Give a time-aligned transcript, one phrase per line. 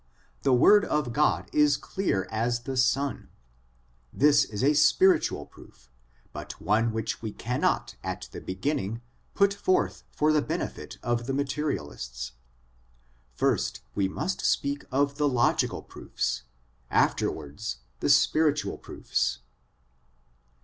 [0.41, 3.29] The word of God is clear as the sun.
[4.11, 5.91] This is a spiritual proof,
[6.33, 9.01] but one which we cannot at the begin ning
[9.35, 12.31] put forth for the benefit of the materialists;
[13.35, 16.45] first we must speak of the logical proofs,
[16.89, 19.37] afterwards the spiritual proofs.